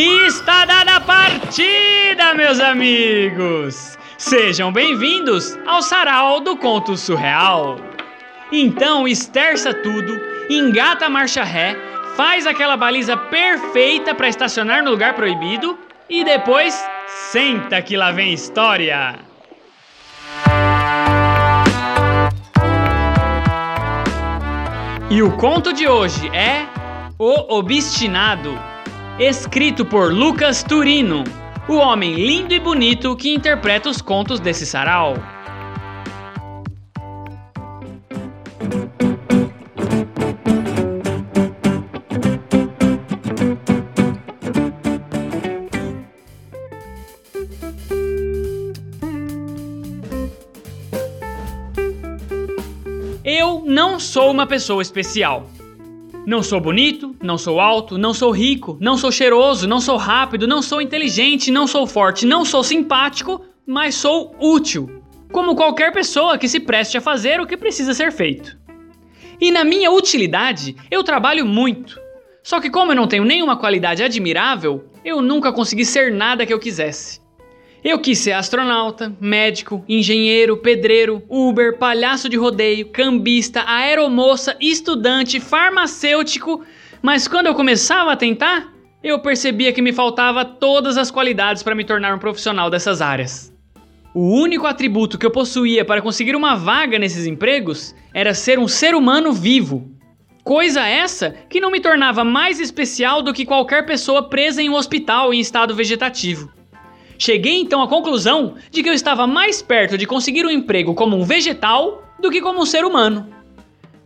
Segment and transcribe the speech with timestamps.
[0.00, 3.98] E está dada a partida, meus amigos!
[4.16, 7.80] Sejam bem-vindos ao Sarau do Conto Surreal.
[8.52, 10.16] Então, esterça tudo,
[10.48, 11.76] engata a marcha ré,
[12.14, 15.76] faz aquela baliza perfeita para estacionar no lugar proibido
[16.08, 19.16] e depois senta que lá vem história.
[25.10, 26.66] E o conto de hoje é
[27.18, 28.77] O Obstinado
[29.18, 31.24] escrito por Lucas Turino,
[31.68, 35.16] o homem lindo e bonito que interpreta os contos desse sarau.
[53.24, 55.57] Eu não sou uma pessoa especial.
[56.28, 60.46] Não sou bonito, não sou alto, não sou rico, não sou cheiroso, não sou rápido,
[60.46, 65.02] não sou inteligente, não sou forte, não sou simpático, mas sou útil.
[65.32, 68.58] Como qualquer pessoa que se preste a fazer o que precisa ser feito.
[69.40, 71.98] E na minha utilidade, eu trabalho muito.
[72.42, 76.52] Só que, como eu não tenho nenhuma qualidade admirável, eu nunca consegui ser nada que
[76.52, 77.22] eu quisesse.
[77.82, 86.64] Eu quis ser astronauta, médico, engenheiro, pedreiro, Uber, palhaço de rodeio, cambista, aeromoça, estudante, farmacêutico,
[87.00, 91.74] mas quando eu começava a tentar, eu percebia que me faltava todas as qualidades para
[91.74, 93.54] me tornar um profissional dessas áreas.
[94.12, 98.66] O único atributo que eu possuía para conseguir uma vaga nesses empregos era ser um
[98.66, 99.88] ser humano vivo.
[100.42, 104.74] Coisa essa que não me tornava mais especial do que qualquer pessoa presa em um
[104.74, 106.57] hospital em estado vegetativo.
[107.18, 111.16] Cheguei então à conclusão de que eu estava mais perto de conseguir um emprego como
[111.16, 113.28] um vegetal do que como um ser humano.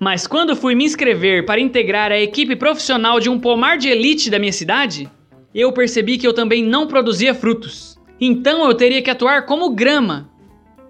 [0.00, 4.30] Mas quando fui me inscrever para integrar a equipe profissional de um pomar de elite
[4.30, 5.08] da minha cidade,
[5.54, 7.98] eu percebi que eu também não produzia frutos.
[8.18, 10.30] Então eu teria que atuar como grama.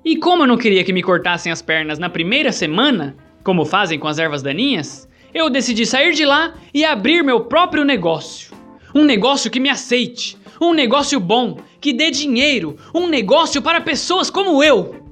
[0.05, 3.99] E como eu não queria que me cortassem as pernas na primeira semana, como fazem
[3.99, 8.53] com as ervas daninhas, eu decidi sair de lá e abrir meu próprio negócio.
[8.95, 14.31] Um negócio que me aceite, um negócio bom, que dê dinheiro, um negócio para pessoas
[14.31, 15.05] como eu.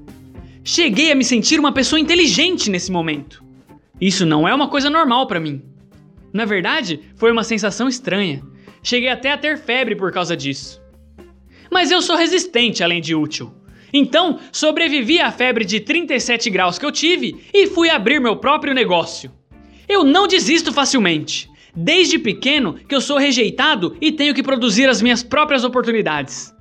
[0.62, 3.42] Cheguei a me sentir uma pessoa inteligente nesse momento.
[4.00, 5.60] Isso não é uma coisa normal para mim.
[6.32, 8.40] Na verdade, foi uma sensação estranha.
[8.84, 10.80] Cheguei até a ter febre por causa disso.
[11.68, 13.52] Mas eu sou resistente além de útil.
[13.92, 18.72] Então, sobrevivi à febre de 37 graus que eu tive e fui abrir meu próprio
[18.72, 19.32] negócio.
[19.88, 21.50] Eu não desisto facilmente.
[21.74, 26.54] Desde pequeno que eu sou rejeitado e tenho que produzir as minhas próprias oportunidades.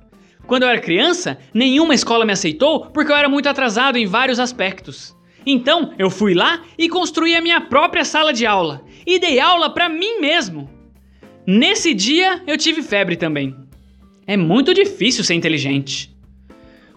[0.50, 4.40] Quando eu era criança, nenhuma escola me aceitou porque eu era muito atrasado em vários
[4.40, 5.16] aspectos.
[5.46, 9.70] Então, eu fui lá e construí a minha própria sala de aula e dei aula
[9.70, 10.68] para mim mesmo.
[11.46, 13.54] Nesse dia, eu tive febre também.
[14.26, 16.12] É muito difícil ser inteligente.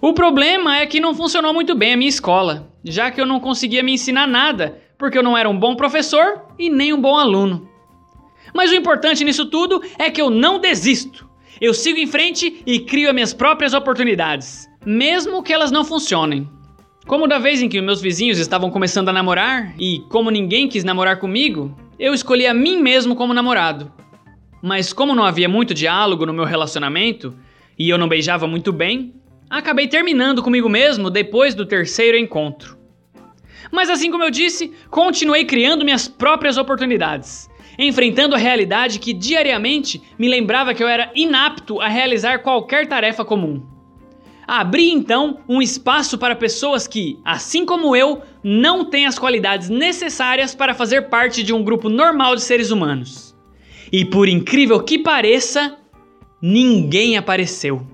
[0.01, 3.39] O problema é que não funcionou muito bem a minha escola, já que eu não
[3.39, 7.15] conseguia me ensinar nada, porque eu não era um bom professor e nem um bom
[7.15, 7.69] aluno.
[8.51, 11.31] Mas o importante nisso tudo é que eu não desisto.
[11.61, 16.49] Eu sigo em frente e crio as minhas próprias oportunidades, mesmo que elas não funcionem.
[17.05, 20.83] Como da vez em que meus vizinhos estavam começando a namorar e como ninguém quis
[20.83, 23.91] namorar comigo, eu escolhi a mim mesmo como namorado.
[24.61, 27.35] Mas como não havia muito diálogo no meu relacionamento
[27.77, 29.13] e eu não beijava muito bem,
[29.49, 32.77] acabei terminando comigo mesmo depois do terceiro encontro.
[33.71, 40.01] Mas assim como eu disse, continuei criando minhas próprias oportunidades enfrentando a realidade que diariamente
[40.17, 43.63] me lembrava que eu era inapto a realizar qualquer tarefa comum.
[44.47, 50.53] Abri então um espaço para pessoas que, assim como eu, não têm as qualidades necessárias
[50.53, 53.33] para fazer parte de um grupo normal de seres humanos.
[53.91, 55.77] E por incrível que pareça,
[56.41, 57.87] ninguém apareceu.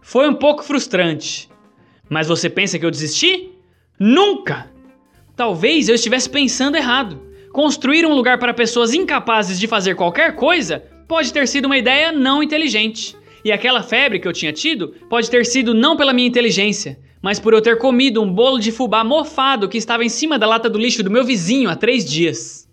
[0.00, 1.50] Foi um pouco frustrante.
[2.08, 3.50] Mas você pensa que eu desisti?
[3.98, 4.70] Nunca!
[5.34, 7.20] Talvez eu estivesse pensando errado.
[7.56, 12.12] Construir um lugar para pessoas incapazes de fazer qualquer coisa pode ter sido uma ideia
[12.12, 13.16] não inteligente.
[13.42, 17.40] E aquela febre que eu tinha tido pode ter sido não pela minha inteligência, mas
[17.40, 20.68] por eu ter comido um bolo de fubá mofado que estava em cima da lata
[20.68, 22.68] do lixo do meu vizinho há três dias.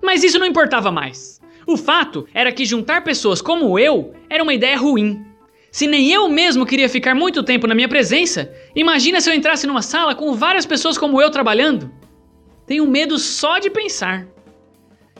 [0.00, 1.40] Mas isso não importava mais.
[1.66, 5.24] O fato era que juntar pessoas como eu era uma ideia ruim.
[5.72, 9.66] Se nem eu mesmo queria ficar muito tempo na minha presença, imagina se eu entrasse
[9.66, 11.90] numa sala com várias pessoas como eu trabalhando.
[12.66, 14.26] Tenho medo só de pensar.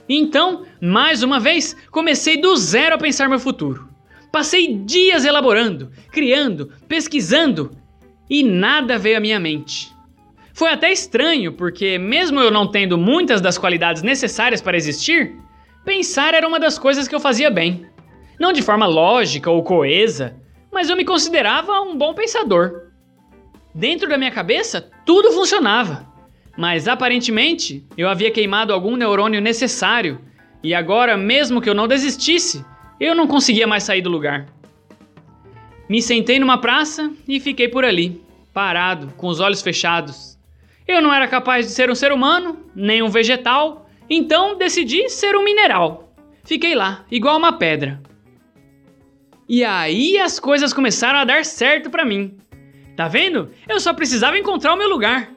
[0.09, 3.89] Então, mais uma vez, comecei do zero a pensar meu futuro.
[4.31, 7.71] Passei dias elaborando, criando, pesquisando
[8.29, 9.95] e nada veio à minha mente.
[10.53, 15.37] Foi até estranho, porque, mesmo eu não tendo muitas das qualidades necessárias para existir,
[15.85, 17.87] pensar era uma das coisas que eu fazia bem.
[18.39, 20.37] Não de forma lógica ou coesa,
[20.73, 22.89] mas eu me considerava um bom pensador.
[23.75, 26.14] Dentro da minha cabeça, tudo funcionava.
[26.57, 30.21] Mas aparentemente, eu havia queimado algum neurônio necessário,
[30.63, 32.65] e agora, mesmo que eu não desistisse,
[32.99, 34.47] eu não conseguia mais sair do lugar.
[35.89, 38.23] Me sentei numa praça e fiquei por ali,
[38.53, 40.39] parado, com os olhos fechados.
[40.87, 45.37] Eu não era capaz de ser um ser humano, nem um vegetal, então decidi ser
[45.37, 46.15] um mineral.
[46.45, 48.01] Fiquei lá, igual uma pedra.
[49.49, 52.39] E aí as coisas começaram a dar certo para mim.
[52.97, 53.51] Tá vendo?
[53.69, 55.31] Eu só precisava encontrar o meu lugar.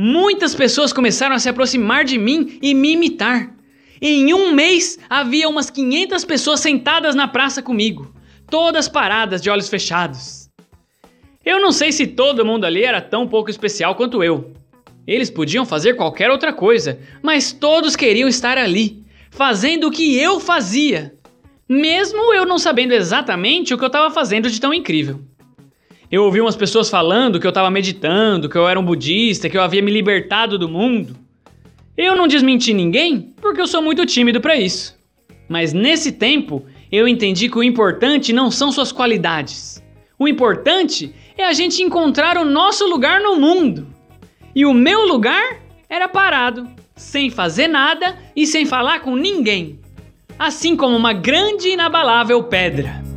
[0.00, 3.52] Muitas pessoas começaram a se aproximar de mim e me imitar.
[4.00, 8.14] Em um mês havia umas 500 pessoas sentadas na praça comigo
[8.48, 10.48] todas paradas de olhos fechados.
[11.44, 14.52] Eu não sei se todo mundo ali era tão pouco especial quanto eu.
[15.04, 19.02] Eles podiam fazer qualquer outra coisa, mas todos queriam estar ali,
[19.32, 21.12] fazendo o que eu fazia,
[21.68, 25.20] mesmo eu não sabendo exatamente o que eu estava fazendo de tão incrível.
[26.10, 29.58] Eu ouvi umas pessoas falando que eu estava meditando, que eu era um budista, que
[29.58, 31.14] eu havia me libertado do mundo.
[31.96, 34.96] Eu não desmenti ninguém porque eu sou muito tímido para isso.
[35.48, 39.84] Mas nesse tempo eu entendi que o importante não são suas qualidades.
[40.18, 43.86] O importante é a gente encontrar o nosso lugar no mundo.
[44.54, 46.66] E o meu lugar era parado,
[46.96, 49.78] sem fazer nada e sem falar com ninguém.
[50.38, 53.07] Assim como uma grande e inabalável pedra.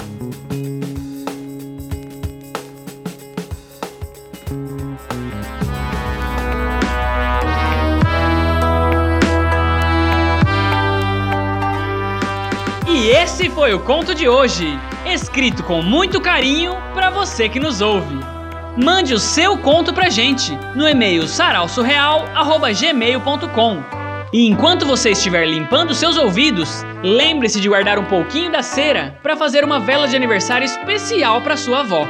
[13.14, 18.18] Esse foi o conto de hoje, escrito com muito carinho para você que nos ouve.
[18.82, 23.84] Mande o seu conto pra gente no e-mail sarausurreal@gmail.com.
[24.32, 29.36] E enquanto você estiver limpando seus ouvidos, lembre-se de guardar um pouquinho da cera para
[29.36, 32.08] fazer uma vela de aniversário especial para sua avó.